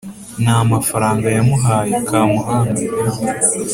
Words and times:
nta 0.43 0.57
mafaranga 0.71 1.25
yamuhaye.kamuhanda 1.35 2.81